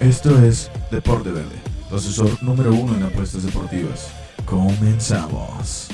[0.00, 1.56] Esto es Deporte Verde,
[1.92, 4.08] asesor número uno en apuestas deportivas.
[4.44, 5.88] Comenzamos.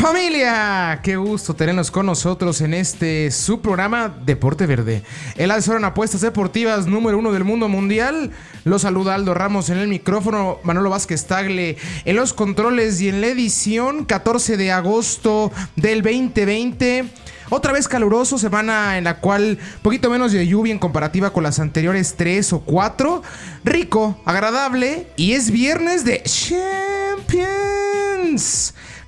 [0.00, 5.02] Familia, qué gusto tenernos con nosotros en este su programa Deporte Verde.
[5.36, 8.30] El asesor en apuestas deportivas número uno del mundo mundial.
[8.64, 11.76] Lo saluda Aldo Ramos en el micrófono, Manolo Vázquez Tagle
[12.06, 17.04] en los controles y en la edición 14 de agosto del 2020.
[17.50, 21.58] Otra vez caluroso, semana en la cual poquito menos de lluvia en comparativa con las
[21.58, 23.22] anteriores 3 o 4.
[23.64, 27.50] Rico, agradable y es viernes de Champions.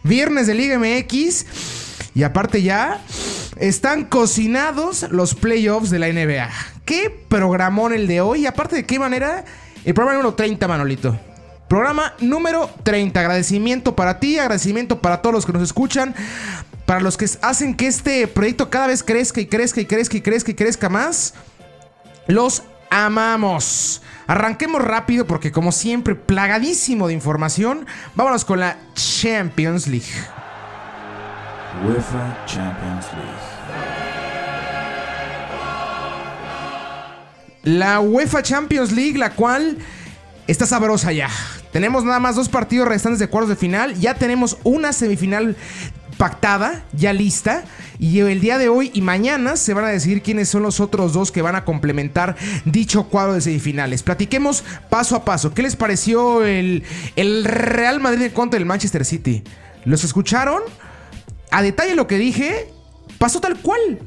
[0.05, 1.47] Viernes de Liga MX.
[2.15, 3.01] Y aparte ya
[3.57, 6.51] están cocinados los playoffs de la NBA.
[6.85, 8.43] ¿Qué programón el de hoy?
[8.43, 9.45] Y aparte de qué manera,
[9.85, 11.19] el programa número 30, Manolito.
[11.69, 13.19] Programa número 30.
[13.19, 16.15] Agradecimiento para ti, agradecimiento para todos los que nos escuchan,
[16.85, 20.21] para los que hacen que este proyecto cada vez crezca y crezca y crezca y
[20.21, 21.35] crezca y crezca más.
[22.27, 22.63] Los
[22.93, 24.03] amamos.
[24.27, 27.87] Arranquemos rápido porque como siempre, plagadísimo de información.
[28.15, 30.13] Vámonos con la Champions League.
[31.85, 33.53] UEFA Champions League.
[37.65, 39.79] La UEFA Champions League, la cual
[40.47, 41.31] está sabrosa ya.
[41.73, 43.95] Tenemos nada más dos partidos restantes de cuartos de final.
[43.95, 45.57] Ya tenemos una semifinal
[46.23, 47.65] pactada, ya lista.
[47.99, 51.13] Y el día de hoy y mañana se van a decidir quiénes son los otros
[51.13, 54.05] dos que van a complementar dicho cuadro de semifinales.
[54.05, 55.53] Platiquemos paso a paso.
[55.53, 56.85] ¿Qué les pareció el,
[57.17, 59.43] el Real Madrid contra el Manchester City?
[59.85, 60.63] ¿Los escucharon?
[61.51, 62.69] A detalle lo que dije,
[63.19, 63.99] pasó tal cual.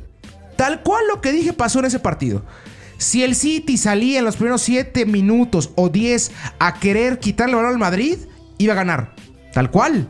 [0.56, 2.46] Tal cual lo que dije pasó en ese partido.
[2.98, 7.58] Si el City salía en los primeros 7 minutos o 10 a querer quitarle el
[7.58, 8.20] balón al Madrid,
[8.58, 9.16] iba a ganar.
[9.52, 10.08] Tal cual.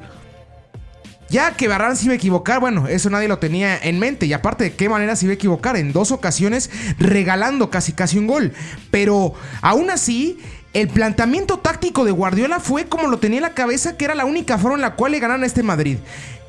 [1.29, 4.25] Ya que Barran se iba a equivocar, bueno, eso nadie lo tenía en mente.
[4.25, 8.17] Y aparte de qué manera se iba a equivocar, en dos ocasiones regalando casi casi
[8.17, 8.53] un gol.
[8.91, 10.37] Pero aún así,
[10.73, 14.25] el planteamiento táctico de Guardiola fue como lo tenía en la cabeza, que era la
[14.25, 15.97] única forma en la cual le ganaron a este Madrid.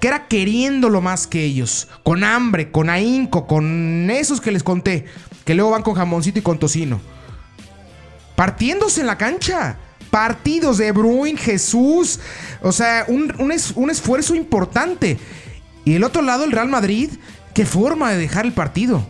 [0.01, 1.89] Que era queriéndolo más que ellos.
[2.03, 5.07] Con hambre, con ahínco, con esos que les conté.
[5.47, 7.01] Que luego van con jamoncito y con tocino.
[8.35, 9.79] Partiéndose en la cancha
[10.17, 12.21] partidos de Bruin, Jesús.
[12.63, 15.19] O sea, un, un, esfuerzo importante.
[15.85, 17.11] Y el otro lado, el Real Madrid,
[17.53, 19.07] qué forma de dejar el partido.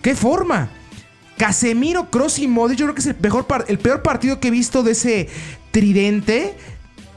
[0.00, 0.70] ¿Qué forma?
[1.36, 4.50] Casemiro, Cross y Modric, yo creo que es el, mejor el peor partido que he
[4.50, 5.28] visto de ese
[5.70, 6.56] tridente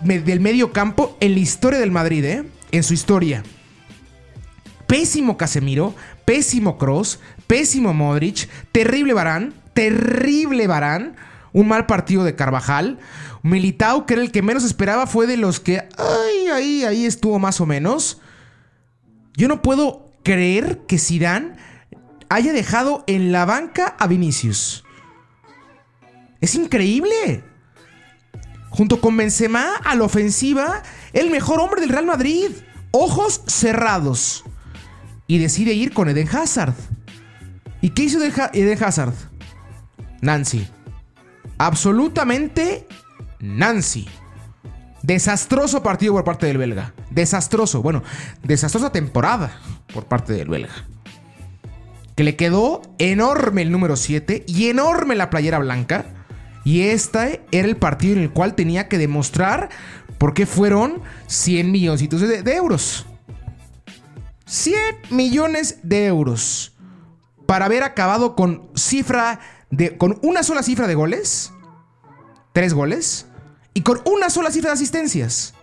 [0.01, 2.43] del medio campo en la historia del Madrid, ¿eh?
[2.73, 3.43] En su historia.
[4.87, 5.95] Pésimo Casemiro,
[6.25, 11.15] pésimo Cross, pésimo Modric, terrible Barán, terrible Barán
[11.53, 12.99] un mal partido de Carvajal.
[13.41, 15.87] Militao, que era el que menos esperaba, fue de los que.
[15.97, 18.21] Ay, ahí, ahí estuvo más o menos.
[19.35, 21.55] Yo no puedo creer que Zidane
[22.29, 24.83] haya dejado en la banca a Vinicius.
[26.41, 27.43] Es increíble.
[28.69, 30.83] Junto con Benzema a la ofensiva,
[31.13, 32.51] el mejor hombre del Real Madrid.
[32.91, 34.43] Ojos cerrados.
[35.27, 36.73] Y decide ir con Eden Hazard.
[37.81, 39.13] ¿Y qué hizo Eden Hazard?
[40.21, 40.67] Nancy.
[41.59, 42.87] Absolutamente
[43.41, 44.07] Nancy.
[45.03, 46.93] Desastroso partido por parte del belga.
[47.09, 47.81] Desastroso.
[47.81, 48.01] Bueno,
[48.43, 49.59] desastrosa temporada
[49.93, 50.73] por parte del belga.
[52.15, 56.05] Que le quedó enorme el número 7 y enorme la playera blanca.
[56.63, 59.69] Y este era el partido en el cual tenía que demostrar
[60.17, 63.05] por qué fueron 100 millones de, de euros.
[64.45, 64.77] 100
[65.09, 66.77] millones de euros.
[67.45, 69.41] Para haber acabado con cifra
[69.97, 71.51] con una sola cifra de goles,
[72.53, 73.27] tres goles,
[73.73, 75.53] y con una sola cifra de asistencias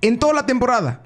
[0.00, 1.02] en toda la temporada.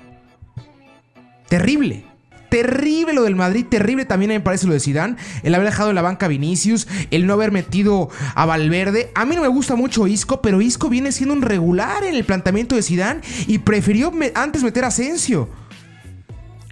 [1.48, 2.04] Terrible.
[2.50, 5.94] Terrible lo del Madrid, terrible también me parece lo de Zidane, el haber dejado en
[5.94, 9.12] la banca a Vinicius, el no haber metido a Valverde.
[9.14, 12.24] A mí no me gusta mucho Isco, pero Isco viene siendo un regular en el
[12.24, 15.48] planteamiento de Zidane y prefirió antes meter a Asensio.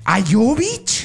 [0.05, 0.98] ¿A Jovic?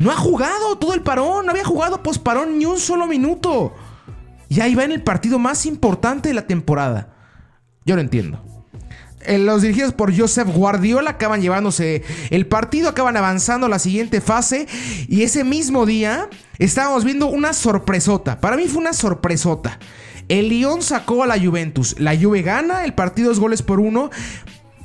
[0.00, 3.74] No ha jugado todo el parón, no había jugado posparón ni un solo minuto.
[4.48, 7.12] Y ahí va en el partido más importante de la temporada.
[7.84, 8.42] Yo lo entiendo.
[9.20, 14.22] Eh, los dirigidos por Joseph Guardiola acaban llevándose el partido, acaban avanzando a la siguiente
[14.22, 14.66] fase.
[15.06, 18.40] Y ese mismo día estábamos viendo una sorpresota.
[18.40, 19.78] Para mí fue una sorpresota.
[20.28, 22.00] El Lyon sacó a la Juventus.
[22.00, 24.08] La Juve gana, el partido dos goles por uno.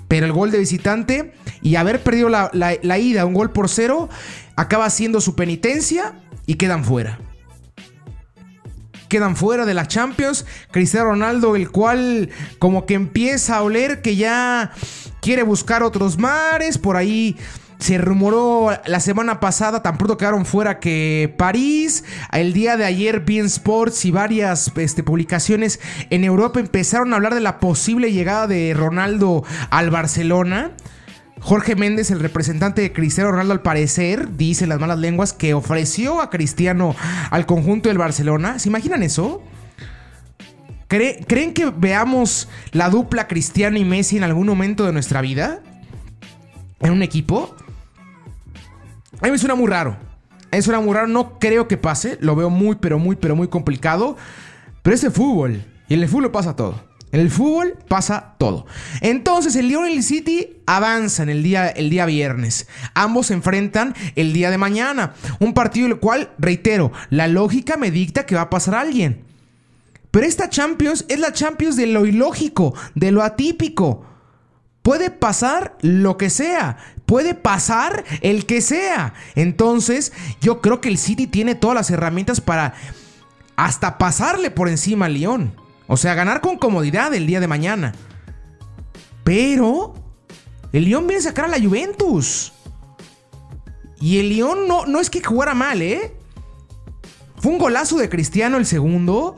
[0.10, 4.10] Pero el gol de visitante y haber perdido la ida un gol por cero
[4.56, 6.14] acaba haciendo su penitencia
[6.46, 7.20] y quedan fuera.
[9.10, 10.46] Quedan fuera de la Champions.
[10.72, 12.30] Cristiano Ronaldo, el cual
[12.60, 14.72] como que empieza a oler que ya
[15.22, 16.78] quiere buscar otros mares.
[16.78, 17.38] Por ahí
[17.78, 22.04] Se rumoró la semana pasada, tan pronto quedaron fuera que París.
[22.32, 25.80] El día de ayer, Bien Sports y varias este, publicaciones
[26.10, 30.72] en Europa empezaron a hablar de la posible llegada de Ronaldo al Barcelona.
[31.46, 36.20] Jorge Méndez, el representante de Cristiano Ronaldo, al parecer, dice las malas lenguas, que ofreció
[36.20, 36.96] a Cristiano
[37.30, 38.58] al conjunto del Barcelona.
[38.58, 39.44] ¿Se imaginan eso?
[40.88, 45.60] ¿Creen que veamos la dupla Cristiano y Messi en algún momento de nuestra vida?
[46.80, 47.56] ¿En un equipo?
[49.22, 49.98] A mí me suena muy raro.
[50.52, 51.06] Me suena muy raro.
[51.06, 52.18] No creo que pase.
[52.22, 54.18] Lo veo muy, pero muy, pero muy complicado.
[54.82, 55.64] Pero es el fútbol.
[55.88, 56.95] Y en el fútbol pasa todo.
[57.12, 58.66] En el fútbol pasa todo.
[59.02, 62.68] Entonces el Lyon y el City avanzan el día, el día viernes.
[62.94, 65.14] Ambos se enfrentan el día de mañana.
[65.40, 69.24] Un partido el cual, reitero, la lógica me dicta que va a pasar alguien.
[70.12, 74.06] Pero esta Champions es la Champions de lo ilógico, de lo atípico.
[74.82, 76.78] Puede pasar lo que sea.
[77.06, 79.14] Puede pasar el que sea.
[79.36, 82.74] Entonces, yo creo que el City tiene todas las herramientas para
[83.56, 85.65] hasta pasarle por encima al Lyon.
[85.88, 87.94] O sea, ganar con comodidad el día de mañana.
[89.24, 89.94] Pero
[90.72, 92.54] el Lyon viene a sacar a la Juventus.
[94.00, 96.16] Y el Lyon no, no es que jugara mal, ¿eh?
[97.38, 99.36] Fue un golazo de Cristiano el segundo.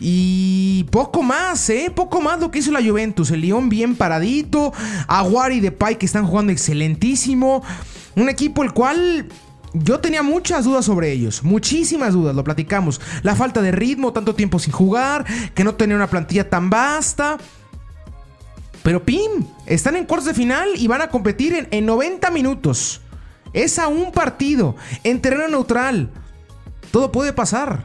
[0.00, 1.92] Y poco más, ¿eh?
[1.94, 3.30] Poco más lo que hizo la Juventus.
[3.30, 4.72] El Lyon bien paradito.
[5.08, 7.62] Aguari y Depay que están jugando excelentísimo.
[8.14, 9.28] Un equipo el cual
[9.72, 13.00] yo tenía muchas dudas sobre ellos, muchísimas dudas, lo platicamos.
[13.22, 15.24] La falta de ritmo, tanto tiempo sin jugar,
[15.54, 17.38] que no tenía una plantilla tan vasta.
[18.82, 23.02] Pero Pim, están en cuartos de final y van a competir en, en 90 minutos.
[23.52, 26.10] Es a un partido, en terreno neutral.
[26.90, 27.82] Todo puede pasar.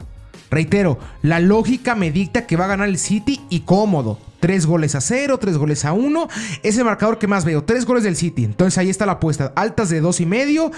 [0.50, 4.18] Reitero, la lógica me dicta que va a ganar el City y cómodo.
[4.40, 6.28] Tres goles a cero, tres goles a uno.
[6.62, 7.64] Es el marcador que más veo.
[7.64, 8.44] Tres goles del City.
[8.44, 9.52] Entonces ahí está la apuesta.
[9.56, 10.70] Altas de dos y medio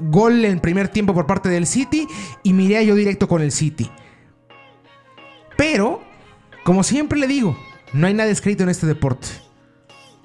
[0.00, 2.06] gol en primer tiempo por parte del City
[2.42, 3.90] y miré yo directo con el City.
[5.56, 6.02] Pero,
[6.64, 7.56] como siempre le digo,
[7.92, 9.28] no hay nada escrito en este deporte.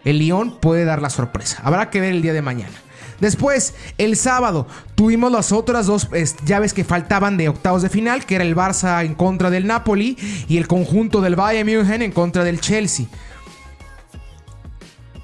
[0.03, 1.62] El Lyon puede dar la sorpresa.
[1.63, 2.73] Habrá que ver el día de mañana.
[3.19, 6.09] Después, el sábado, tuvimos las otras dos
[6.44, 10.17] llaves que faltaban de octavos de final, que era el Barça en contra del Napoli
[10.47, 13.06] y el conjunto del Bayern München en contra del Chelsea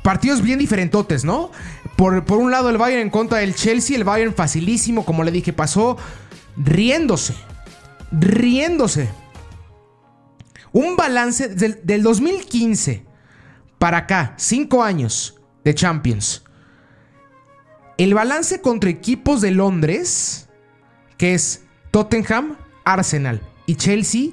[0.07, 1.51] partidos bien diferentotes, ¿no?
[1.97, 5.31] Por, por, un lado el Bayern en contra del Chelsea, el Bayern facilísimo, como le
[5.31, 5.97] dije, pasó
[6.55, 7.33] riéndose,
[8.11, 9.09] riéndose.
[10.71, 13.03] Un balance del, del 2015
[13.79, 16.43] para acá, cinco años de Champions.
[17.97, 20.47] El balance contra equipos de Londres,
[21.17, 24.29] que es Tottenham, Arsenal y Chelsea,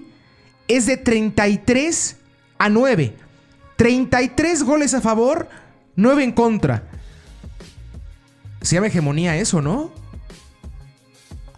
[0.69, 2.17] es de 33
[2.59, 3.17] a 9.
[3.77, 5.49] 33 goles a favor,
[5.97, 6.91] 9 en contra.
[8.65, 9.91] Se llama hegemonía eso, ¿no?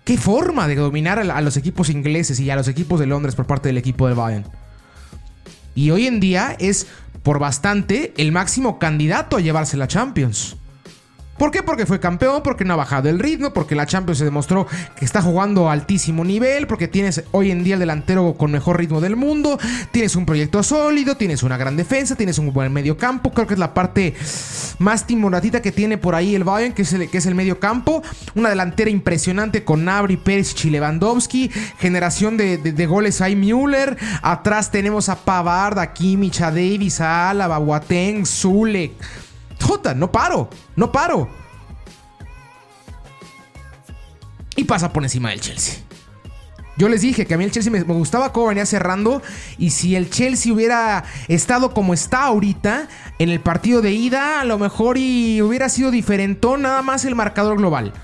[0.05, 3.47] ¿Qué forma de dominar a los equipos ingleses y a los equipos de Londres por
[3.47, 4.45] parte del equipo del Bayern?
[5.77, 6.89] Y hoy en día es
[7.23, 10.57] por bastante el máximo candidato a llevarse la Champions.
[11.39, 11.63] ¿Por qué?
[11.63, 14.67] Porque fue campeón, porque no ha bajado el ritmo, porque la Champions se demostró
[14.97, 18.79] que está jugando a altísimo nivel, porque tienes hoy en día el delantero con mejor
[18.79, 19.59] ritmo del mundo,
[19.91, 23.55] tienes un proyecto sólido, tienes una gran defensa, tienes un buen medio campo, creo que
[23.55, 24.15] es la parte
[24.79, 28.03] más timoratita que tiene por ahí el Bayern, que es el, medio campo,
[28.35, 35.09] una delantera impresionante con Nabri, Pérez y Lewandowski, generación de, goles ahí Müller, atrás tenemos
[35.09, 38.25] a Pavard, a Kimmich, a Davis, a Alaba, Boateng,
[39.59, 41.29] Zule no paro, no paro.
[44.57, 45.87] Y pasa por encima del Chelsea.
[46.79, 49.23] Yo les dije que a mí el Chelsea me, gustaba cómo venía cerrando.
[49.59, 54.45] Y si el Chelsea hubiera estado como está ahorita, en el partido de ida, a
[54.45, 57.95] lo mejor y hubiera sido diferentón nada más el marcador global.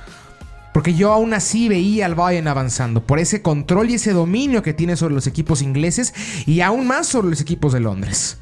[0.72, 4.72] Porque yo aún así veía al Bayern avanzando por ese control y ese dominio que
[4.72, 6.14] tiene sobre los equipos ingleses
[6.46, 8.38] y aún más sobre los equipos de Londres.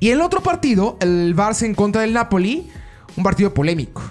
[0.00, 2.68] Y el otro partido, el Barça en contra del Napoli,
[3.16, 4.02] un partido polémico.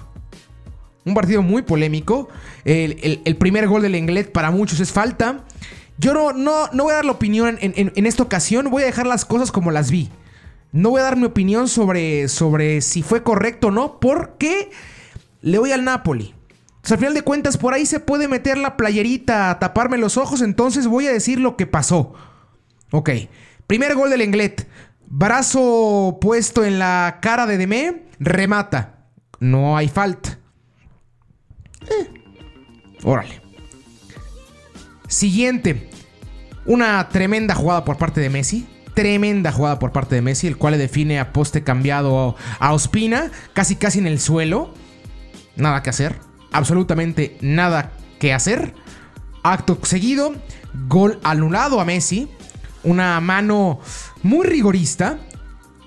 [1.03, 2.29] Un partido muy polémico.
[2.63, 5.43] El, primer gol del Englet para muchos es falta.
[5.97, 9.07] Yo no, no, no voy a dar la opinión en, esta ocasión, voy a dejar
[9.07, 10.09] las cosas como las vi.
[10.71, 14.69] No voy a dar mi opinión sobre, sobre si fue correcto o no, porque
[15.41, 16.35] le voy al Napoli.
[16.89, 20.41] al final de cuentas, por ahí se puede meter la playerita a taparme los ojos,
[20.41, 22.13] entonces voy a decir lo que pasó.
[22.91, 23.09] Ok,
[23.65, 24.67] primer gol del Englet.
[25.11, 29.07] Brazo puesto en la cara de Deme, remata.
[29.39, 30.37] No hay falta.
[31.87, 32.13] Eh,
[33.03, 33.41] órale.
[35.07, 35.89] Siguiente.
[36.65, 38.67] Una tremenda jugada por parte de Messi.
[38.93, 43.31] Tremenda jugada por parte de Messi, el cual le define a poste cambiado a Ospina,
[43.53, 44.75] casi casi en el suelo.
[45.55, 46.19] Nada que hacer.
[46.51, 48.75] Absolutamente nada que hacer.
[49.41, 50.35] Acto seguido,
[50.87, 52.29] gol anulado a Messi.
[52.83, 53.79] Una mano
[54.23, 55.19] muy rigorista.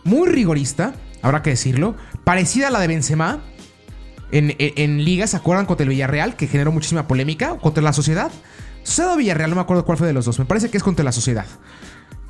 [0.04, 1.94] Muy rigorista, habrá que decirlo.
[2.24, 3.40] Parecida a la de Benzema.
[4.32, 5.66] En, en, Liga, ¿se acuerdan?
[5.66, 7.58] Contra el Villarreal, que generó muchísima polémica.
[7.58, 8.32] Contra la Sociedad.
[8.82, 10.38] Sociedad Villarreal, no me acuerdo cuál fue de los dos.
[10.38, 11.46] Me parece que es contra la Sociedad.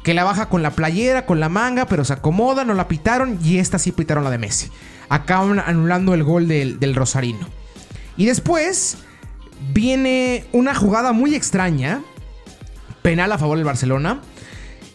[0.02, 3.38] Que la baja con la playera, con la manga, pero se acomoda, no la pitaron.
[3.42, 4.68] Y esta sí pitaron la de Messi.
[5.08, 7.46] Acaban anulando el gol del, del Rosarino.
[8.16, 8.98] Y después
[9.72, 12.02] viene una jugada muy extraña.
[13.00, 14.20] Penal a favor del Barcelona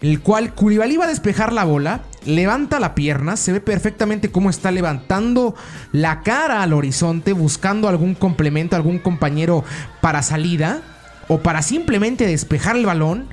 [0.02, 4.50] el cual Koulibaly va a despejar la bola, levanta la pierna, se ve perfectamente cómo
[4.50, 5.56] está levantando
[5.92, 9.64] la cara al horizonte, buscando algún complemento, algún compañero
[10.02, 10.82] para salida
[11.28, 13.28] o para simplemente despejar el balón.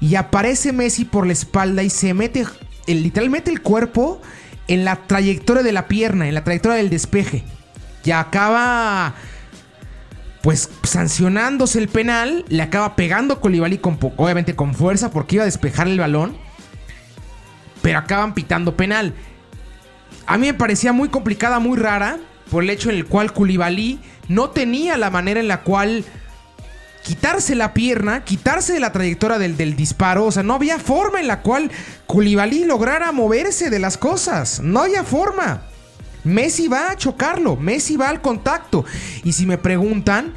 [0.00, 2.46] Y aparece Messi por la espalda y se mete
[2.86, 4.20] literalmente el cuerpo
[4.66, 7.44] en la trayectoria de la pierna, en la trayectoria del despeje.
[8.04, 9.14] Y acaba
[10.42, 15.46] pues sancionándose el penal, le acaba pegando Colibali con obviamente con fuerza porque iba a
[15.46, 16.36] despejar el balón,
[17.82, 19.14] pero acaban pitando penal.
[20.26, 22.18] A mí me parecía muy complicada, muy rara,
[22.50, 26.04] por el hecho en el cual Koulibaly no tenía la manera en la cual
[27.02, 30.26] quitarse la pierna, quitarse de la trayectoria del, disparo.
[30.26, 31.70] O sea, no había forma en la cual
[32.06, 34.60] Koulibaly lograra moverse de las cosas.
[34.60, 35.62] No había forma.
[36.24, 38.84] Messi va a chocarlo, Messi va al contacto.
[39.24, 40.34] Y si me preguntan,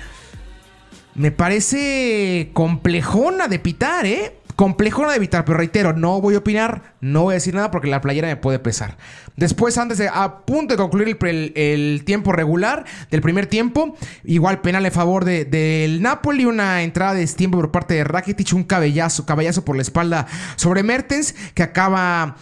[1.16, 4.40] me parece complejona de pitar, ¿eh?
[4.56, 7.88] Complejona de evitar, pero reitero, no voy a opinar, no voy a decir nada porque
[7.88, 8.98] la playera me puede pesar.
[9.36, 14.86] Después, antes de a punto de concluir el, tiempo regular del primer tiempo, igual penal
[14.86, 19.66] en favor del Napoli, una entrada de tiempo por parte de Rakitic, un cabellazo, cabellazo
[19.66, 22.36] por la espalda sobre Mertens, que acaba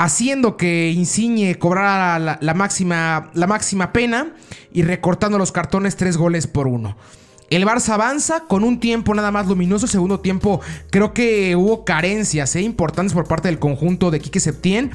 [0.00, 4.32] haciendo que Insigne cobrara la, máxima, la máxima pena
[4.72, 6.96] y recortando los cartones tres goles por uno.
[7.50, 9.86] El Barça avanza con un tiempo nada más luminoso.
[9.86, 12.62] Segundo tiempo, creo que hubo carencias ¿eh?
[12.62, 14.90] importantes por parte del conjunto de Quique Septién.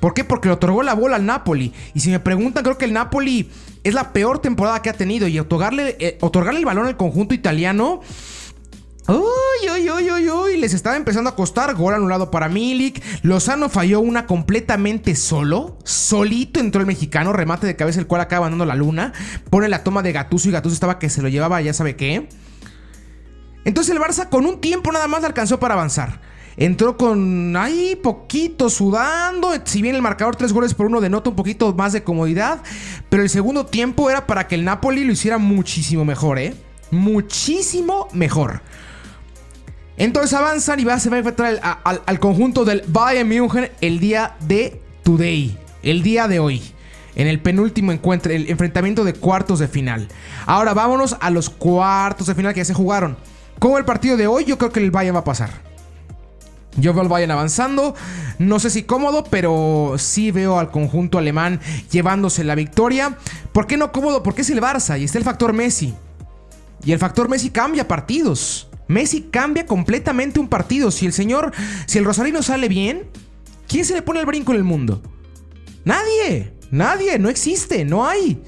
[0.00, 0.24] ¿Por qué?
[0.24, 1.72] Porque le otorgó la bola al Napoli.
[1.94, 3.48] Y si me preguntan, creo que el Napoli
[3.84, 5.28] es la peor temporada que ha tenido.
[5.28, 8.00] Y otorgarle, eh, otorgarle el balón al conjunto italiano
[9.08, 11.74] Uy, uy, uy, uy, uy, les estaba empezando a costar.
[11.74, 13.02] Gol anulado para Milik.
[13.22, 15.76] Lozano falló una completamente solo.
[15.82, 17.32] Solito entró el mexicano.
[17.32, 19.12] Remate de cabeza, el cual acaba dando la luna.
[19.50, 22.28] Pone la toma de Gatuso y Gatuso estaba que se lo llevaba, ya sabe qué.
[23.64, 26.20] Entonces el Barça con un tiempo nada más alcanzó para avanzar.
[26.56, 29.50] Entró con ahí poquito sudando.
[29.64, 32.62] Si bien el marcador tres goles por uno denota un poquito más de comodidad.
[33.08, 36.54] Pero el segundo tiempo era para que el Napoli lo hiciera muchísimo mejor, ¿eh?
[36.92, 38.62] Muchísimo mejor.
[40.02, 44.34] Entonces avanzan y va, se va a enfrentar al, conjunto del Bayern München el día
[44.40, 46.60] de today, el día de hoy.
[47.14, 50.08] En el penúltimo encuentro, el enfrentamiento de cuartos de final.
[50.44, 53.16] Ahora vámonos a los cuartos de final que ya se jugaron.
[53.60, 55.50] Como el partido de hoy, yo creo que el Bayern va a pasar.
[56.76, 57.94] Yo veo al Bayern avanzando.
[58.40, 61.60] No sé si cómodo, pero sí veo al conjunto alemán
[61.92, 63.18] llevándose la victoria.
[63.52, 64.24] ¿Por qué no cómodo?
[64.24, 65.94] Porque es el Barça y está el factor Messi.
[66.84, 68.66] Y el factor Messi cambia partidos.
[68.92, 70.90] Messi cambia completamente un partido.
[70.90, 71.52] Si el señor,
[71.86, 73.08] si el Rosarino sale bien,
[73.66, 75.02] ¿quién se le pone el brinco en el mundo?
[75.84, 78.42] Nadie, nadie, no existe, no hay.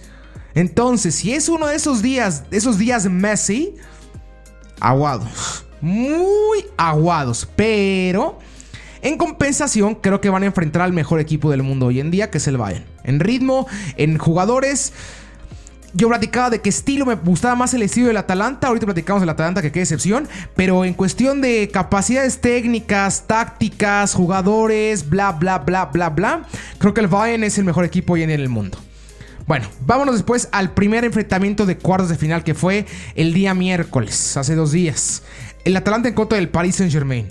[0.54, 3.74] Entonces, si es uno de esos días, esos días Messi,
[4.80, 8.38] aguados, muy aguados, pero
[9.02, 12.30] en compensación creo que van a enfrentar al mejor equipo del mundo hoy en día,
[12.30, 12.84] que es el Bayern.
[13.02, 14.92] En ritmo, en jugadores
[15.94, 18.68] yo platicaba de qué estilo me gustaba más el estilo del Atalanta.
[18.68, 20.28] Ahorita platicamos del Atalanta, que qué excepción.
[20.56, 26.42] Pero en cuestión de capacidades técnicas, tácticas, jugadores, bla, bla, bla, bla, bla.
[26.78, 28.76] Creo que el Bayern es el mejor equipo hoy en el mundo.
[29.46, 34.36] Bueno, vámonos después al primer enfrentamiento de cuartos de final que fue el día miércoles,
[34.36, 35.22] hace dos días.
[35.64, 37.28] El Atalanta en contra del Paris Saint Germain.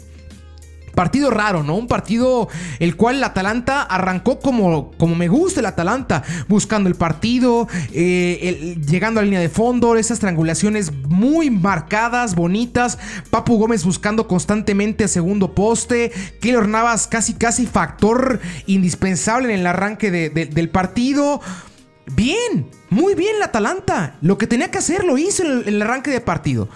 [0.93, 1.75] Partido raro, ¿no?
[1.75, 2.47] Un partido
[2.79, 8.77] el cual el Atalanta arrancó como, como me gusta el Atalanta, buscando el partido, eh,
[8.87, 12.99] llegando a la línea de fondo, esas triangulaciones muy marcadas, bonitas.
[13.29, 16.11] Papu Gómez buscando constantemente a segundo poste.
[16.39, 21.41] Keylor Navas casi, casi factor indispensable en el arranque del partido.
[22.15, 24.17] Bien, muy bien el Atalanta.
[24.21, 26.69] Lo que tenía que hacer lo hizo en el arranque de partido.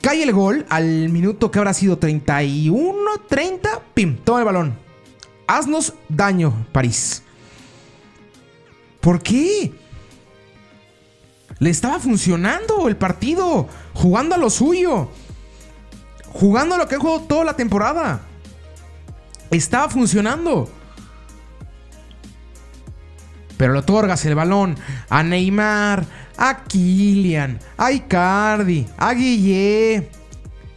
[0.00, 2.96] Cae el gol al minuto que habrá sido 31,
[3.28, 3.82] 30.
[3.94, 4.78] Pim, toma el balón.
[5.46, 7.22] Haznos daño, París.
[9.00, 9.72] ¿Por qué?
[11.58, 13.68] Le estaba funcionando el partido.
[13.92, 15.10] Jugando a lo suyo.
[16.32, 18.22] Jugando a lo que ha jugado toda la temporada.
[19.50, 20.70] Estaba funcionando.
[23.58, 24.76] Pero le otorgas el balón
[25.10, 26.06] a Neymar,
[26.40, 30.08] a Kilian, a Icardi, a Guille.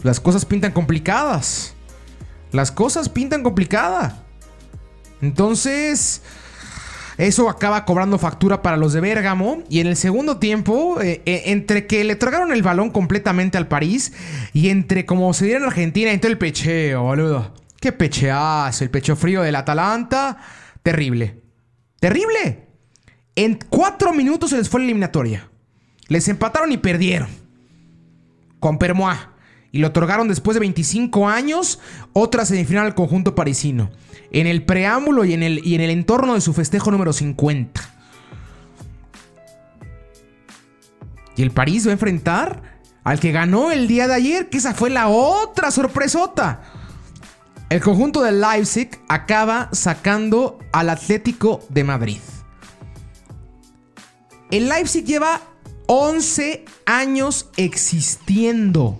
[0.03, 1.73] Las cosas pintan complicadas.
[2.51, 4.13] Las cosas pintan complicadas.
[5.21, 6.21] Entonces,
[7.17, 9.63] eso acaba cobrando factura para los de Bérgamo.
[9.69, 13.69] Y en el segundo tiempo, eh, eh, entre que le tragaron el balón completamente al
[13.69, 14.11] París
[14.51, 17.53] y entre como se diera en Argentina, entró el pecheo, boludo.
[17.79, 20.37] Qué pecheazo, el pecho frío del Atalanta.
[20.83, 21.41] Terrible.
[22.01, 22.67] Terrible.
[23.35, 25.49] En cuatro minutos se les fue la eliminatoria.
[26.13, 27.27] Les empataron y perdieron.
[28.59, 29.17] Con Permois.
[29.71, 31.79] Y le otorgaron después de 25 años
[32.13, 33.89] otra semifinal al conjunto parisino.
[34.29, 37.81] En el preámbulo y en el, y en el entorno de su festejo número 50.
[41.35, 42.61] Y el París va a enfrentar
[43.03, 46.61] al que ganó el día de ayer, que esa fue la otra sorpresota.
[47.71, 52.19] El conjunto de Leipzig acaba sacando al Atlético de Madrid.
[54.51, 55.41] El Leipzig lleva
[55.87, 58.99] 11 años existiendo.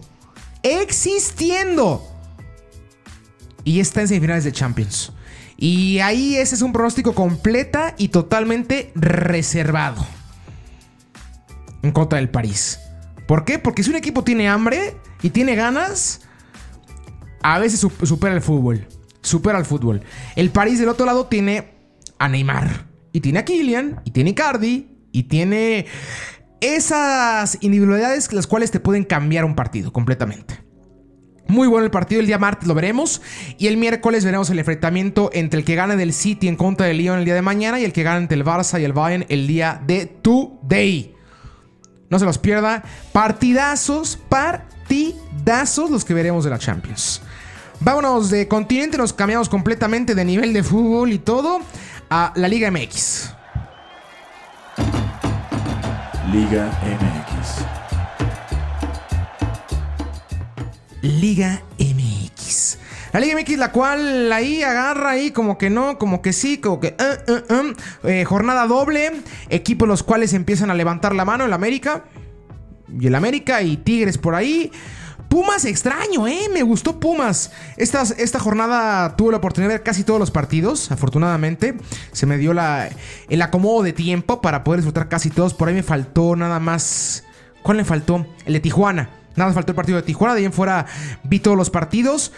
[0.64, 2.08] Existiendo.
[3.64, 5.12] Y está en semifinales de Champions.
[5.58, 10.06] Y ahí ese es un pronóstico completa y totalmente reservado.
[11.82, 12.80] En contra del París.
[13.28, 13.60] ¿Por qué?
[13.60, 16.22] Porque si un equipo tiene hambre y tiene ganas,
[17.42, 18.88] a veces supera el fútbol.
[19.22, 20.02] Supera el fútbol.
[20.36, 21.74] El París del otro lado tiene
[22.20, 22.88] a Neymar.
[23.12, 24.02] Y tiene a Kylian.
[24.06, 24.90] Y tiene a Cardi.
[25.12, 25.86] Y tiene
[26.64, 30.64] esas individualidades las cuales te pueden cambiar un partido completamente.
[31.50, 33.22] Muy bueno el partido, el día martes lo veremos.
[33.58, 36.98] Y el miércoles veremos el enfrentamiento entre el que gane del City en contra del
[36.98, 39.26] Lyon el día de mañana y el que gane entre el Barça y el Bayern
[39.28, 41.14] el día de Today.
[42.10, 42.84] No se los pierda.
[43.12, 47.22] Partidazos, partidazos los que veremos de la Champions.
[47.82, 51.60] Vámonos de continente, nos cambiamos completamente de nivel de fútbol y todo
[52.10, 53.43] a la Liga MX.
[56.34, 57.64] Liga MX.
[61.04, 62.80] Liga MX.
[63.12, 66.80] La Liga MX, la cual ahí agarra ahí como que no, como que sí, como
[66.80, 66.98] que...
[67.00, 68.08] Uh, uh.
[68.08, 69.12] Eh, jornada doble,
[69.50, 72.06] equipos los cuales empiezan a levantar la mano, el América.
[73.00, 74.72] Y el América y Tigres por ahí.
[75.34, 76.48] Pumas extraño, ¿eh?
[76.54, 77.50] Me gustó Pumas.
[77.76, 81.76] Esta, esta jornada tuve la oportunidad de ver casi todos los partidos, afortunadamente.
[82.12, 82.92] Se me dio la,
[83.30, 85.56] el acomodo de tiempo para poder disfrutar casi todos.
[85.56, 87.24] Por ahí me faltó nada más...
[87.64, 88.28] ¿Cuál le faltó?
[88.46, 89.10] El de Tijuana.
[89.36, 90.36] Nada más faltó el partido de Tijuana.
[90.36, 90.86] De ahí en fuera
[91.24, 92.32] vi todos los partidos.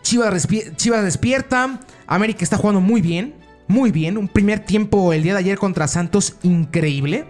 [0.00, 1.78] Chivas, Chivas despierta.
[2.06, 3.34] América está jugando muy bien.
[3.68, 4.16] Muy bien.
[4.16, 7.26] Un primer tiempo el día de ayer contra Santos increíble.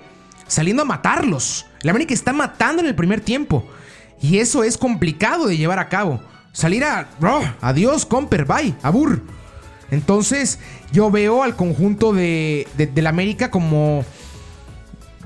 [0.46, 1.66] Saliendo a matarlos.
[1.82, 3.66] La América está matando en el primer tiempo.
[4.20, 6.20] Y eso es complicado de llevar a cabo.
[6.52, 7.08] Salir a...
[7.22, 9.22] Oh, adiós, Comper, bye, abur.
[9.90, 10.58] Entonces
[10.92, 14.04] yo veo al conjunto de, de, la América como...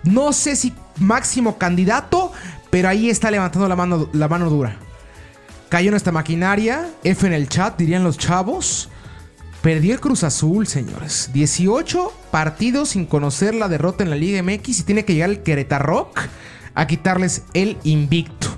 [0.05, 2.31] No sé si máximo candidato,
[2.71, 4.77] pero ahí está levantando la mano, la mano dura.
[5.71, 6.89] Cayó nuestra maquinaria.
[7.03, 8.91] F en el chat, dirían los chavos.
[9.63, 11.31] Perdió el Cruz Azul, señores.
[11.33, 15.43] 18 partidos sin conocer la derrota en la Liga MX y tiene que llegar el
[15.43, 16.13] Querétaro
[16.75, 18.54] a quitarles el invicto.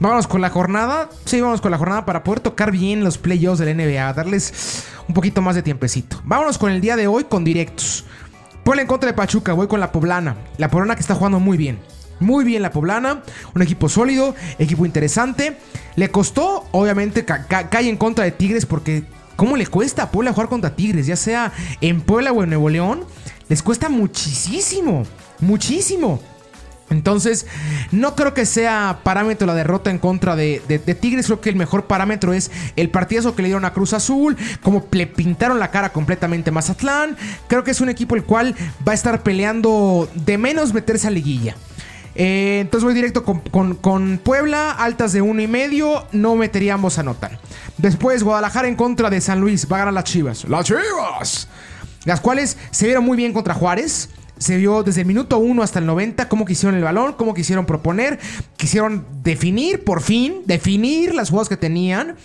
[0.00, 1.08] Vámonos con la jornada.
[1.24, 5.14] Sí, vamos con la jornada para poder tocar bien los playoffs del NBA, darles un
[5.14, 6.20] poquito más de tiempecito.
[6.24, 8.04] Vámonos con el día de hoy con directos.
[8.64, 10.36] Puebla en contra de Pachuca, voy con la Poblana.
[10.58, 11.78] La Poblana que está jugando muy bien.
[12.20, 13.22] Muy bien la Poblana,
[13.54, 15.58] un equipo sólido, equipo interesante.
[15.96, 19.04] Le costó, obviamente, cae en contra de Tigres porque
[19.36, 21.06] ¿cómo le cuesta a Puebla jugar contra Tigres?
[21.06, 23.04] Ya sea en Puebla o en Nuevo León,
[23.48, 25.04] les cuesta muchísimo,
[25.40, 26.20] muchísimo.
[26.90, 27.46] Entonces,
[27.92, 30.60] no creo que sea parámetro la derrota en contra de,
[31.00, 31.26] Tigres.
[31.26, 34.86] Creo que el mejor parámetro es el partidazo que le dieron a Cruz Azul, como
[34.90, 37.16] le pintaron la cara completamente Mazatlán.
[37.48, 38.54] Creo que es un equipo el cual
[38.86, 41.56] va a estar peleando de menos meterse a liguilla.
[42.16, 47.40] Eh, entonces voy directo con, Puebla, altas de uno y medio, no meteríamos a anotar.
[47.78, 50.44] Después Guadalajara en contra de San Luis, va a ganar las Chivas.
[50.44, 51.48] Las Chivas.
[52.04, 55.78] Las cuales se vieron muy bien contra Juárez se vio desde el minuto 1 hasta
[55.78, 58.18] el 90 cómo quisieron el balón, cómo quisieron proponer,
[58.56, 62.16] quisieron definir, por fin, definir las jugadas que tenían.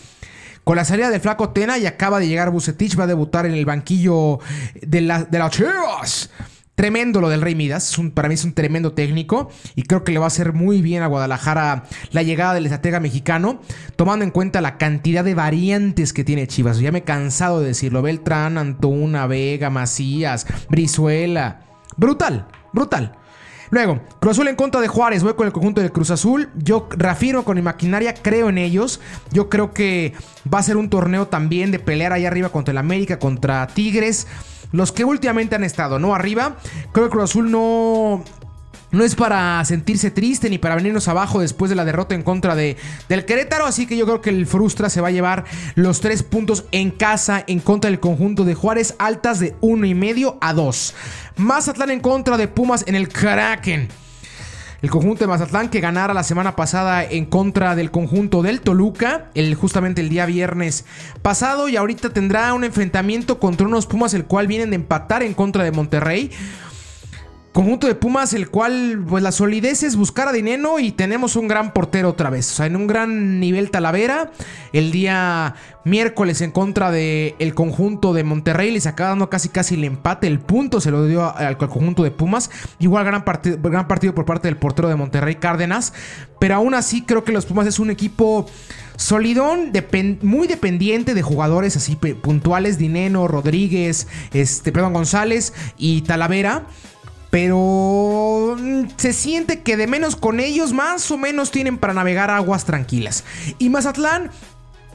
[0.63, 3.53] Con la salida del Flaco Tena y acaba de llegar Bucetich, va a debutar en
[3.53, 4.39] el banquillo
[4.81, 6.29] de, la, de las Chivas.
[6.75, 10.19] Tremendo lo del Rey Midas, para mí es un tremendo técnico y creo que le
[10.19, 13.59] va a hacer muy bien a Guadalajara la llegada del estratega mexicano,
[13.97, 16.79] tomando en cuenta la cantidad de variantes que tiene Chivas.
[16.79, 21.68] Ya me he cansado de decirlo, Beltrán, Antuna, Vega, Macías, Brizuela.
[21.99, 23.11] Brutal, brutal.
[23.71, 26.49] Luego, Cruz Azul en contra de Juárez, voy con el conjunto del Cruz Azul.
[26.55, 29.01] Yo reafirmo con mi maquinaria, creo en ellos.
[29.31, 30.13] Yo creo que
[30.51, 34.27] va a ser un torneo también de pelear ahí arriba contra el América, contra Tigres.
[34.71, 36.15] Los que últimamente han estado, ¿no?
[36.15, 36.55] Arriba.
[36.93, 38.23] Creo que Cruz Azul no.
[38.91, 42.55] No es para sentirse triste ni para venirnos abajo después de la derrota en contra
[42.55, 43.65] de, del Querétaro.
[43.65, 46.91] Así que yo creo que el Frustra se va a llevar los tres puntos en
[46.91, 50.95] casa en contra del conjunto de Juárez, altas de uno y medio a 2.
[51.37, 53.89] Mazatlán en contra de Pumas en el Kraken.
[54.81, 59.25] El conjunto de Mazatlán que ganara la semana pasada en contra del conjunto del Toluca,
[59.35, 60.85] el, justamente el día viernes
[61.21, 65.33] pasado, y ahorita tendrá un enfrentamiento contra unos Pumas, el cual vienen de empatar en
[65.33, 66.31] contra de Monterrey.
[67.53, 71.47] Conjunto de Pumas, el cual, pues la solidez es buscar a dinero y tenemos un
[71.47, 72.51] gran portero otra vez.
[72.51, 74.31] O sea, en un gran nivel Talavera.
[74.71, 79.73] El día miércoles en contra del el conjunto de Monterrey les acaba dando casi casi
[79.73, 80.27] el empate.
[80.27, 82.51] El punto se lo dio al, conjunto de Pumas.
[82.77, 83.23] Igual gran,
[83.63, 85.93] gran partido por parte del portero de Monterrey, Cárdenas.
[86.39, 88.45] Pero aún así creo que los Pumas es un equipo
[88.95, 89.71] solidón,
[90.21, 92.77] muy dependiente de jugadores así puntuales.
[92.77, 96.67] Dineno, Rodríguez, este, perdón, González y Talavera.
[97.29, 102.31] Pero mm, se siente que de menos con ellos más o menos tienen para navegar
[102.31, 103.23] aguas tranquilas.
[103.57, 104.31] Y Mazatlán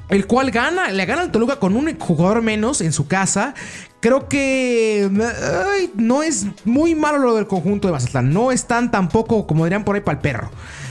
[0.08, 3.54] el cual gana, le gana al Toluca con un jugador menos en su casa.
[4.00, 5.10] Creo que
[5.94, 8.32] no es muy malo lo del conjunto de Mazatlán.
[8.32, 10.50] No es tan tampoco como dirían por ahí para el perro.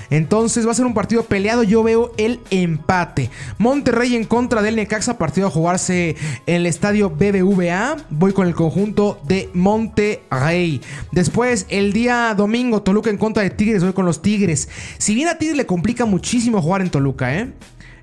[0.09, 1.63] Entonces va a ser un partido peleado.
[1.63, 3.29] Yo veo el empate.
[3.57, 5.17] Monterrey en contra del Necaxa.
[5.17, 7.97] Partido a jugarse en el estadio BBVA.
[8.09, 10.81] Voy con el conjunto de Monterrey.
[11.11, 13.83] Después, el día domingo, Toluca en contra de Tigres.
[13.83, 14.69] Voy con los Tigres.
[14.97, 17.51] Si bien a Tigres le complica muchísimo jugar en Toluca, ¿eh?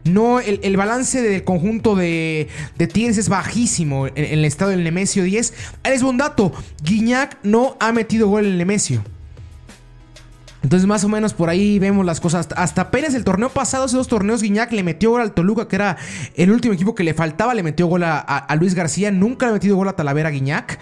[0.04, 2.48] No, el, balance del conjunto de,
[2.92, 5.52] Tigres es bajísimo en, el estado del Nemesio 10.
[5.84, 6.52] Es un dato.
[6.82, 9.02] Guiñac no ha metido gol en el Nemesio.
[10.62, 12.48] Entonces, más o menos por ahí vemos las cosas.
[12.56, 15.76] Hasta apenas el torneo pasado, esos dos torneos, Guiñac le metió gol al Toluca, que
[15.76, 15.96] era
[16.34, 17.54] el último equipo que le faltaba.
[17.54, 19.10] Le metió gol a, Luis García.
[19.10, 20.78] Nunca le ha metido gol a Talavera Guiñac.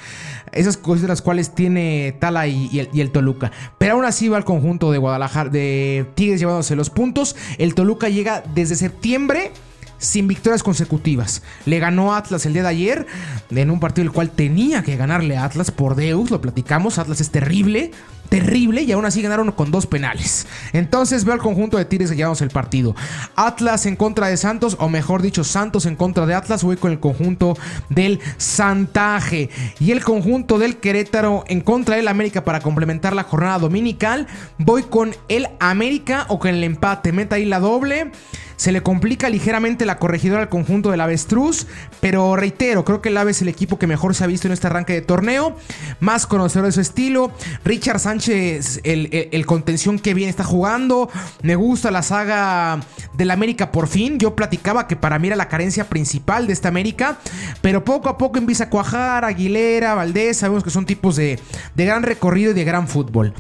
[0.53, 3.53] Esas cosas de las cuales tiene Tala y, el, el, Toluca.
[3.79, 7.37] Pero aún así va al conjunto de Guadalajara, de Tigres llevándose los puntos.
[7.59, 9.53] El Toluca llega desde septiembre
[9.99, 11.43] sin victorias consecutivas.
[11.67, 13.07] Le ganó Atlas el día de ayer
[13.51, 17.21] en un partido el cual tenía que ganarle a Atlas por Deus, lo platicamos, Atlas
[17.21, 17.91] es terrible
[18.29, 20.47] terrible y aún así ganaron con dos penales.
[20.73, 22.95] Entonces veo al conjunto de Tigres que llevamos el partido.
[23.37, 26.63] Atlas en contra de Santos, o mejor dicho, Santos en contra de Atlas.
[26.63, 27.57] Voy con el conjunto
[27.89, 33.59] del Santaje y el conjunto del Querétaro en contra del América para complementar la jornada
[33.59, 34.27] dominical.
[34.59, 37.13] Voy con el América o con el empate.
[37.13, 38.11] Meta ahí la doble.
[38.59, 41.69] Se le complica ligeramente la corregidora al conjunto del Avestruz,
[42.01, 44.53] pero reitero, creo que el Ave es el equipo que mejor se ha visto en
[44.53, 45.57] este arranque de torneo,
[46.01, 47.31] más conocedor de su estilo.
[47.65, 51.09] Richard Sánchez, el, contención que bien está jugando.
[51.43, 52.81] Me gusta la saga
[53.15, 54.19] del América por fin.
[54.19, 57.19] Yo platicaba que para mí era la carencia principal de esta América,
[57.61, 59.25] pero poco a poco empieza a cuajar.
[59.25, 61.39] Aguilera, Valdés, sabemos que son tipos de,
[61.75, 63.35] de gran recorrido y de gran fútbol.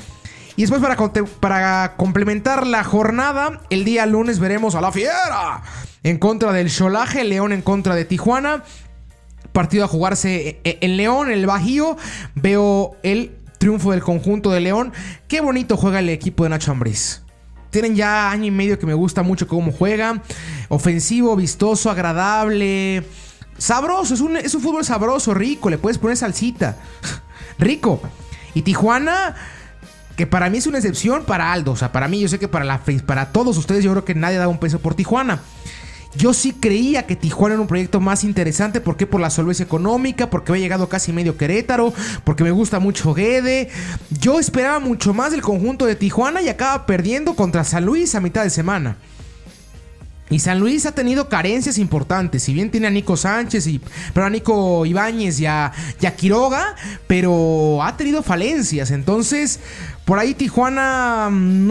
[0.57, 0.97] Y después para,
[1.39, 5.63] para complementar la jornada, el día lunes veremos a la Fiera
[6.03, 8.65] en contra del Cholaje, León en contra de Tijuana.
[9.53, 11.97] Partido a jugarse e-, en León, el Bajío.
[12.35, 14.93] Veo el triunfo del conjunto de León.
[15.27, 17.23] Qué bonito juega el equipo de Nacho Ambriz.
[17.71, 20.23] Tienen ya año y medio que me gusta mucho cómo juega.
[20.69, 23.05] Ofensivo, vistoso, agradable.
[23.59, 25.69] Sabroso, es un, es un fútbol sabroso, rico.
[25.69, 26.77] Le puedes poner salsita.
[27.59, 28.01] rico.
[28.55, 29.37] Y Tijuana
[30.19, 31.71] que para mí es una excepción para Aldo.
[31.71, 34.17] O sea, para mí, yo sé que para, la, para todos ustedes, yo creo que
[34.17, 35.43] nadie da un peso por Tijuana.
[36.17, 38.81] Yo sí creía que Tijuana era un proyecto más interesante.
[38.81, 39.07] ¿Por qué?
[39.07, 41.93] Por la solvencia económica, porque había llegado casi medio Querétaro,
[42.25, 43.69] porque me gusta mucho Guede.
[44.11, 48.21] Yo esperaba mucho más del conjunto de Tijuana y acaba perdiendo contra San Luis a
[48.21, 48.97] mitad de semana.
[50.31, 52.43] Y San Luis ha tenido carencias importantes.
[52.43, 53.81] Si bien tiene a Nico Sánchez y
[54.13, 55.73] pero a Nico Ibáñez y a,
[56.17, 56.75] Quiroga,
[57.07, 58.91] pero ha tenido falencias.
[58.91, 59.61] Entonces,
[60.05, 61.29] por ahí Tijuana.
[61.31, 61.71] Mm,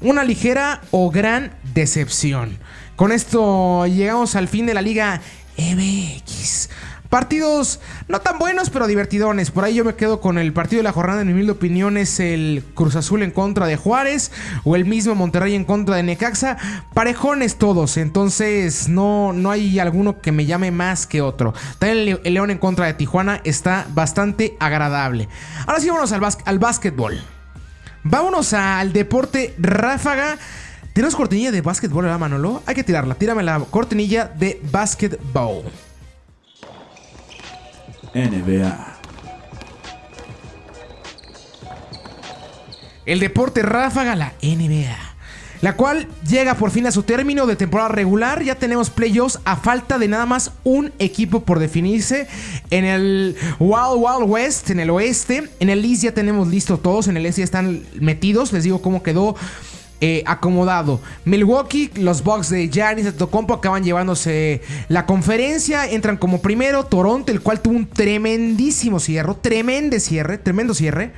[0.00, 2.58] una ligera o gran decepción.
[2.96, 5.20] Con esto llegamos al fin de la Liga
[5.58, 6.70] MX.
[7.10, 7.78] Partidos
[8.08, 9.50] no tan buenos, pero divertidones.
[9.50, 11.98] Por ahí yo me quedo con el partido de la jornada, en mi humilde opinión,
[11.98, 14.32] es el Cruz Azul en contra de Juárez
[14.64, 16.56] o el mismo Monterrey en contra de Necaxa.
[16.94, 21.52] Parejones todos, entonces no, no hay alguno que me llame más que otro.
[21.78, 25.28] También el León en contra de Tijuana está bastante agradable.
[25.66, 27.20] Ahora sí, vámonos al, al básquetbol.
[28.04, 30.38] Vámonos al deporte ráfaga.
[30.96, 32.62] ¿Tenemos cortinilla de básquetbol, verdad, Manolo?
[32.64, 33.14] Hay que tirarla.
[33.16, 35.64] Tírame la cortinilla de básquetbol.
[38.14, 38.96] NBA.
[43.04, 44.96] El deporte ráfaga, la NBA.
[45.60, 48.42] la cual llega por fin a su término de temporada regular.
[48.42, 52.26] Ya tenemos playoffs a falta de nada más un equipo por definirse.
[52.70, 55.50] En el Wild Wild West, en el oeste.
[55.60, 57.06] En el East ya tenemos listo todos.
[57.08, 58.54] En el Este ya están metidos.
[58.54, 59.36] Les digo cómo quedó.
[60.02, 61.00] Eh, acomodado.
[61.24, 66.84] Milwaukee, los Bucks de Giannis Antetokounmpo acaban llevándose la conferencia, entran como primero.
[66.84, 71.12] Toronto, el cual tuvo un tremendísimo cierre, tremendo cierre, tremendo cierre.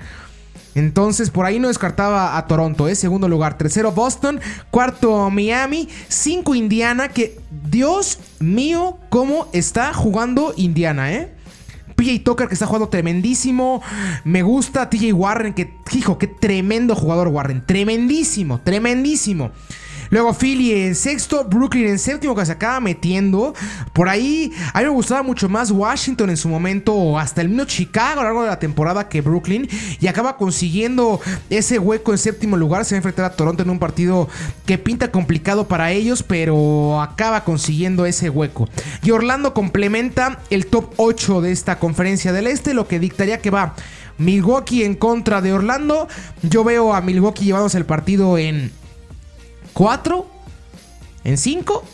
[0.76, 2.94] Entonces, por ahí no descartaba a Toronto, ¿eh?
[2.94, 3.58] Segundo lugar.
[3.58, 4.40] Tercero, Boston.
[4.70, 5.88] Cuarto, Miami.
[6.06, 7.08] Cinco, Indiana.
[7.08, 7.36] Que,
[7.68, 11.32] Dios mío, cómo está jugando Indiana, ¿eh?
[11.98, 13.82] PJ Tucker que está jugando tremendísimo.
[14.22, 17.66] Me gusta TJ Warren, que, hijo, qué tremendo jugador Warren.
[17.66, 19.50] Tremendísimo, tremendísimo.
[20.10, 23.54] Luego Philly en sexto, Brooklyn en séptimo que se acaba metiendo.
[23.92, 27.48] Por ahí, a mí me gustaba mucho más Washington en su momento, o hasta el
[27.48, 29.68] mismo Chicago a lo largo de la temporada que Brooklyn.
[30.00, 32.84] Y acaba consiguiendo ese hueco en séptimo lugar.
[32.84, 34.28] Se va a enfrentar a Toronto en un partido
[34.66, 38.68] que pinta complicado para ellos, pero acaba consiguiendo ese hueco.
[39.02, 43.50] Y Orlando complementa el top 8 de esta conferencia del Este, lo que dictaría que
[43.50, 43.74] va
[44.18, 46.08] Milwaukee en contra de Orlando.
[46.42, 48.72] Yo veo a Milwaukee llevándose el partido en
[49.78, 50.26] ¿Cuatro?
[51.22, 51.84] ¿En cinco?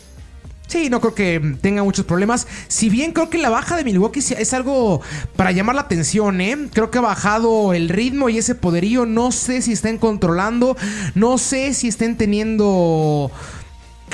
[0.65, 2.47] Sí, no creo que tenga muchos problemas.
[2.67, 5.01] Si bien creo que la baja de Milwaukee es algo
[5.35, 6.57] para llamar la atención, ¿eh?
[6.73, 9.05] Creo que ha bajado el ritmo y ese poderío.
[9.05, 10.75] No sé si estén controlando.
[11.13, 13.29] No sé si estén teniendo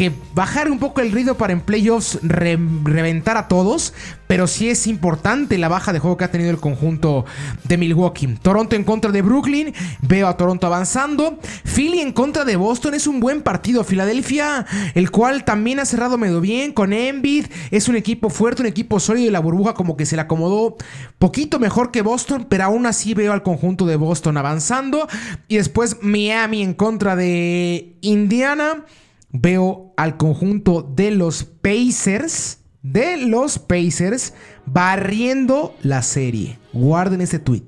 [0.01, 3.93] que bajar un poco el ritmo para en playoffs reventar a todos,
[4.25, 7.23] pero sí es importante la baja de juego que ha tenido el conjunto
[7.65, 8.35] de Milwaukee.
[8.41, 11.37] Toronto en contra de Brooklyn, veo a Toronto avanzando.
[11.65, 13.83] Philly en contra de Boston es un buen partido.
[13.83, 18.69] Filadelfia, el cual también ha cerrado medio bien con Embiid, es un equipo fuerte, un
[18.69, 20.77] equipo sólido y la burbuja como que se le acomodó
[21.19, 25.07] poquito mejor que Boston, pero aún así veo al conjunto de Boston avanzando.
[25.47, 28.83] Y después Miami en contra de Indiana
[29.31, 34.33] veo al conjunto de los Pacers, de los Pacers,
[34.65, 36.59] barriendo la serie.
[36.73, 37.63] Guarden este tweet.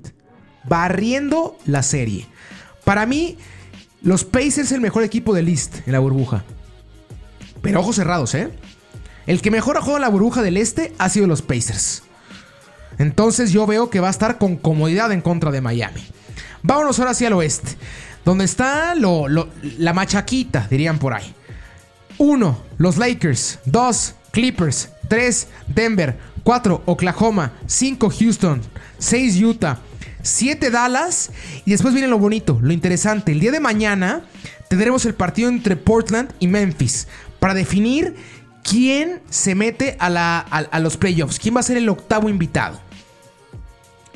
[0.64, 2.26] Barriendo la serie.
[2.84, 3.38] Para mí,
[4.02, 6.44] los Pacers es el mejor equipo del East en la burbuja.
[7.62, 8.50] Pero ojos cerrados, ¿eh?
[9.26, 12.02] El que mejor ha jugado en la burbuja del Este ha sido los Pacers.
[12.98, 16.02] Entonces yo veo que va a estar con comodidad en contra de Miami.
[16.62, 17.76] Vámonos ahora hacia el oeste.
[18.24, 21.34] Donde está la machaquita, dirían por ahí.
[22.18, 22.58] 1.
[22.78, 23.58] Los Lakers.
[23.66, 24.14] 2.
[24.32, 24.90] Clippers.
[25.08, 25.48] 3.
[25.68, 26.16] Denver.
[26.42, 26.82] 4.
[26.86, 27.52] Oklahoma.
[27.66, 28.10] 5.
[28.10, 28.60] Houston.
[28.98, 29.40] 6.
[29.42, 29.78] Utah.
[30.22, 31.30] 7 Dallas.
[31.64, 33.32] Y después viene lo bonito, lo interesante.
[33.32, 34.22] El día de mañana
[34.68, 37.06] tendremos el partido entre Portland y Memphis.
[37.38, 38.16] Para definir
[38.62, 41.38] quién se mete a, a los playoffs.
[41.38, 42.80] ¿Quién va a ser el octavo invitado?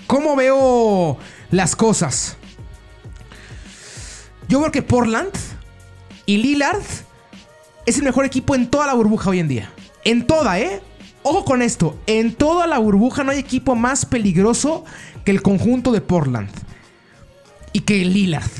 [0.06, 1.18] ¿Cómo veo
[1.50, 2.36] las cosas?
[4.48, 5.30] Yo creo que Portland
[6.24, 6.80] y Lillard
[7.88, 9.70] es el mejor equipo en toda la burbuja hoy en día.
[10.04, 10.82] En toda, ¿eh?
[11.22, 14.84] Ojo con esto, en toda la burbuja no hay equipo más peligroso
[15.24, 16.50] que el conjunto de Portland.
[17.72, 18.50] Y que Lillard.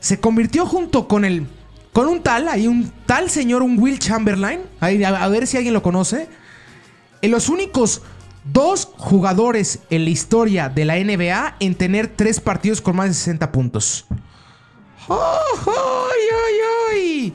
[0.00, 1.46] Se convirtió junto con el...
[1.92, 4.60] Con un tal, hay un tal señor, un Will Chamberlain.
[4.80, 6.28] A ver si alguien lo conoce.
[7.20, 8.00] En los únicos
[8.44, 13.14] dos jugadores en la historia de la NBA en tener tres partidos con más de
[13.14, 14.06] 60 puntos.
[15.08, 15.16] ¡Ay,
[15.66, 16.54] ay,
[16.92, 17.34] ay!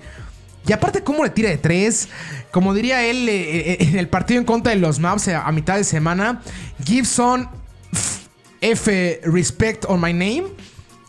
[0.66, 2.08] Y aparte, cómo le tira de tres.
[2.52, 5.76] Como diría él eh, eh, en el partido en contra de los Maps a, mitad
[5.76, 6.42] de semana.
[6.84, 7.50] Gibson
[8.62, 9.22] F.
[9.26, 10.46] Respect on my name.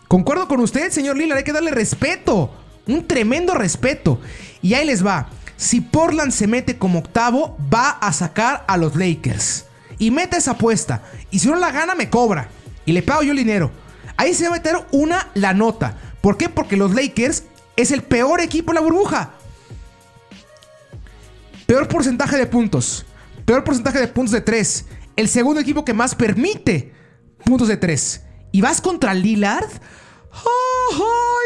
[0.09, 1.39] Concuerdo con usted, señor Lillard.
[1.39, 2.51] Hay que darle respeto.
[2.87, 4.21] Un tremendo respeto.
[4.61, 5.29] Y ahí les va.
[5.57, 9.67] Si Portland se mete como octavo, va a sacar a los Lakers.
[9.99, 11.03] Y mete esa apuesta.
[11.31, 12.49] Y si no la gana, me cobra.
[12.85, 13.71] Y le pago yo el dinero.
[14.17, 15.97] Ahí se va a meter una la nota.
[16.21, 16.49] ¿Por qué?
[16.49, 17.45] Porque los Lakers
[17.77, 19.35] es el peor equipo en la burbuja.
[21.75, 23.05] Peor porcentaje de puntos.
[23.45, 24.85] Peor porcentaje de puntos de 3.
[25.17, 26.93] El segundo equipo que más permite
[27.45, 28.23] puntos de 3.
[28.53, 29.67] ¿Y vas contra Lillard?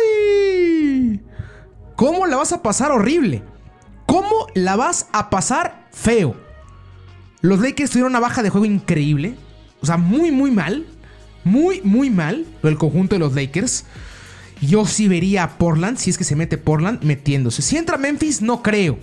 [0.05, 1.23] ¡Ay!
[1.97, 3.43] ¿Cómo la vas a pasar horrible?
[4.05, 6.37] ¿Cómo la vas a pasar feo?
[7.41, 9.35] Los Lakers tuvieron una baja de juego increíble.
[9.81, 10.85] O sea, muy, muy mal.
[11.43, 12.45] Muy, muy mal.
[12.63, 13.87] El conjunto de los Lakers.
[14.61, 17.63] Yo sí vería a Portland, si es que se mete Portland, metiéndose.
[17.63, 18.99] Si entra Memphis, no creo.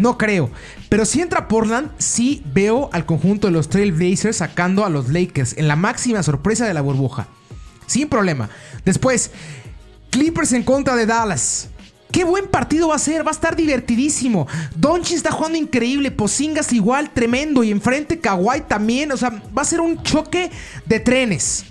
[0.00, 0.50] No creo.
[0.88, 5.56] Pero si entra Portland, sí veo al conjunto de los Trailblazers sacando a los Lakers
[5.56, 7.28] en la máxima sorpresa de la burbuja.
[7.86, 8.50] Sin problema.
[8.84, 9.30] Después,
[10.10, 11.68] Clippers en contra de Dallas.
[12.12, 14.46] Qué buen partido va a ser, va a estar divertidísimo.
[14.74, 17.62] Donchi está jugando increíble, Pozingas igual, tremendo.
[17.64, 19.12] Y enfrente Kawhi también.
[19.12, 20.50] O sea, va a ser un choque
[20.84, 21.64] de trenes.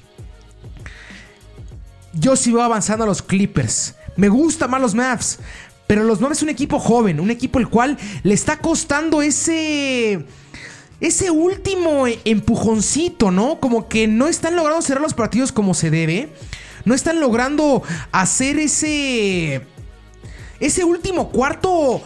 [2.14, 3.96] Yo sí voy avanzando a los Clippers.
[4.16, 5.40] Me gusta más los Mavs.
[5.88, 10.26] Pero los Mavs es un equipo joven, un equipo el cual le está costando ese
[11.02, 13.60] ese último empujoncito, ¿no?
[13.60, 16.30] Como que no están logrando cerrar los partidos como se debe.
[16.86, 19.62] No están logrando hacer ese.
[20.60, 22.02] Ese último cuarto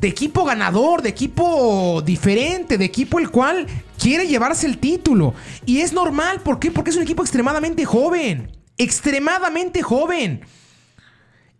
[0.00, 3.66] de equipo ganador, de equipo diferente, de equipo el cual
[3.98, 5.34] quiere llevarse el título.
[5.66, 6.70] Y es normal, ¿por qué?
[6.70, 8.52] Porque es un equipo extremadamente joven.
[8.76, 10.42] Extremadamente joven.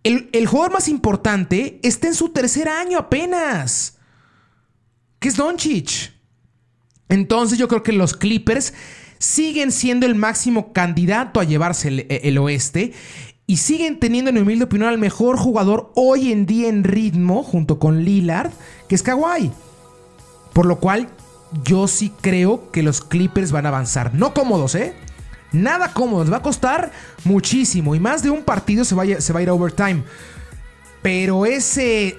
[0.08, 3.98] El, el jugador más importante está en su tercer año apenas.
[5.18, 6.14] Que es Doncic.
[7.10, 8.72] Entonces yo creo que los Clippers
[9.18, 12.94] siguen siendo el máximo candidato a llevarse el, oeste
[13.46, 17.42] y siguen teniendo en mi humilde opinión al mejor jugador hoy en día en ritmo
[17.42, 18.50] junto con Lillard,
[18.88, 19.50] que es Kawhi.
[20.54, 21.08] Por lo cual
[21.64, 24.14] yo sí creo que los Clippers van a avanzar.
[24.14, 24.94] No cómodos, ¿eh?
[25.52, 26.32] Nada cómodos.
[26.32, 26.92] Va a costar
[27.24, 27.94] muchísimo.
[27.94, 30.02] Y más de un partido se va a, ir a overtime.
[31.02, 32.16] Pero ese.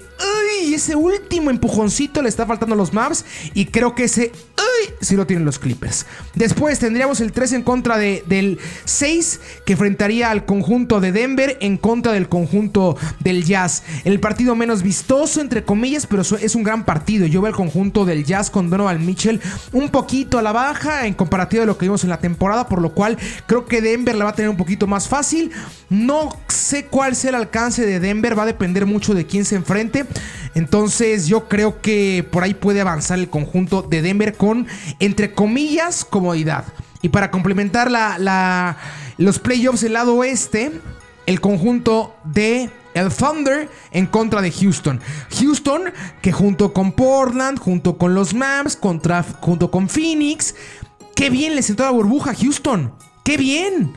[0.60, 0.74] ¡Uy!
[0.74, 3.24] Ese último empujoncito le está faltando a los Mavs.
[3.54, 4.32] Y creo que ese.
[4.58, 4.94] ¡Uy!
[5.00, 6.06] Sí lo tienen los Clippers.
[6.34, 9.40] Después tendríamos el 3 en contra de, del 6.
[9.64, 13.82] Que enfrentaría al conjunto de Denver en contra del conjunto del Jazz.
[14.04, 16.06] El partido menos vistoso, entre comillas.
[16.06, 17.26] Pero es un gran partido.
[17.26, 19.40] Yo veo el conjunto del Jazz con Donovan Mitchell
[19.72, 21.06] un poquito a la baja.
[21.06, 22.68] En comparativo de lo que vimos en la temporada.
[22.68, 25.50] Por lo cual creo que Denver la va a tener un poquito más fácil.
[25.88, 28.38] No sé cuál sea el alcance de Denver.
[28.38, 30.06] Va a depender mucho de quién se enfrente.
[30.54, 34.66] Entonces yo creo que por ahí puede avanzar el conjunto de Denver con,
[34.98, 36.64] entre comillas, comodidad.
[37.02, 38.76] Y para complementar la,
[39.16, 40.72] los playoffs del lado oeste,
[41.26, 45.00] el conjunto de el Thunder en contra de Houston.
[45.38, 48.34] Houston que junto con Portland, junto con los
[48.80, 50.54] contra, junto con Phoenix,
[51.14, 52.92] qué bien le sentó la burbuja Houston.
[53.22, 53.94] Qué bien.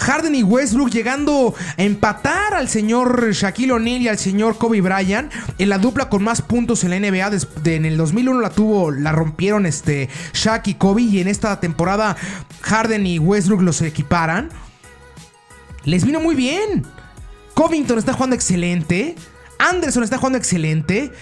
[0.00, 5.30] Harden y Westbrook llegando a empatar al señor Shaquille O'Neal y al señor Kobe Bryant
[5.58, 7.30] en la dupla con más puntos en la NBA.
[7.66, 12.16] en el 2001 la tuvo, la rompieron este Shaq y Kobe y en esta temporada
[12.62, 14.48] Harden y Westbrook los equiparan.
[15.84, 16.86] Les vino muy bien.
[17.52, 19.16] Covington está jugando excelente.
[19.58, 21.12] Anderson está jugando excelente.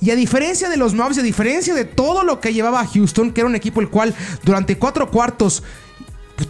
[0.00, 3.42] Y a diferencia de los Mavs, a diferencia de todo lo que llevaba Houston, que
[3.42, 5.62] era un equipo el cual durante cuatro cuartos,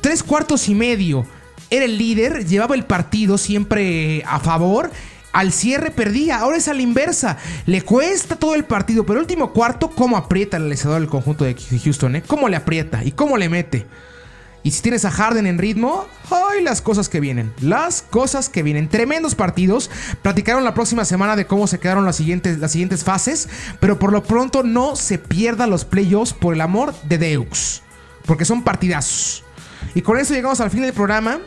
[0.01, 1.27] tres cuartos y medio,
[1.71, 4.91] era el líder, llevaba el partido siempre a favor.
[5.33, 7.39] Al cierre perdía, ahora es a la inversa.
[7.67, 11.55] Le cuesta todo el partido, pero último cuarto, ¿cómo aprieta el lesador del conjunto de
[11.55, 12.17] Houston?
[12.17, 12.23] Eh?
[12.25, 13.85] ¿Cómo le aprieta y cómo le mete?
[14.63, 16.63] Y si tienes a Harden en ritmo, ¡ay!
[16.63, 17.53] Las cosas que vienen.
[17.61, 18.89] Las cosas que vienen.
[18.89, 19.91] Tremendos partidos.
[20.23, 23.49] Platicaron la próxima semana de cómo se quedaron las siguientes, las siguientes fases.
[23.79, 27.83] Pero por lo pronto no se pierdan los playoffs por el amor de Deux.
[28.25, 29.45] Porque son partidazos.
[29.95, 31.41] Y con eso llegamos al fin del programa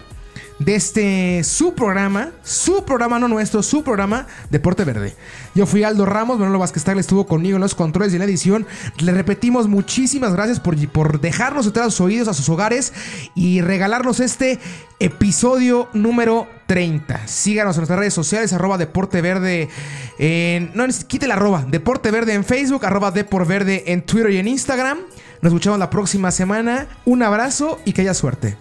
[0.60, 5.15] de este su programa, su programa, no nuestro, su programa Deporte Verde.
[5.54, 8.26] Yo fui Aldo Ramos, Manolo Vázquez Tagle estuvo conmigo en los controles y en la
[8.26, 8.65] edición.
[9.00, 12.93] Le repetimos muchísimas gracias por, por dejarnos entrar a sus oídos, a sus hogares
[13.36, 14.60] y regalarnos este
[15.00, 17.28] episodio número 30.
[17.28, 19.70] Síganos en nuestras redes sociales, arroba Deporte Verde
[20.17, 20.72] en...
[20.74, 24.48] No, quite la arroba, Deporte Verde en Facebook, arroba Deporte Verde en Twitter y en
[24.48, 25.00] Instagram.
[25.41, 26.88] Nos escuchamos la próxima semana.
[27.06, 28.58] Un abrazo y que haya suerte.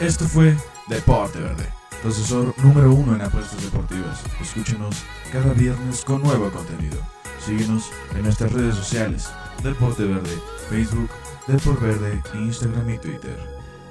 [0.00, 0.56] Esto fue
[0.86, 1.66] Deporte Verde,
[2.02, 4.22] profesor número uno en apuestas deportivas.
[4.40, 4.94] Escúchenos
[5.32, 6.98] cada viernes con nuevo contenido.
[7.44, 9.28] Síguenos en nuestras redes sociales,
[9.60, 10.38] Deporte Verde,
[10.70, 11.10] Facebook,
[11.48, 13.38] Deporte Verde, Instagram y Twitter.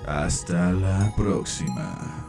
[0.06, 2.27] Hasta la próxima.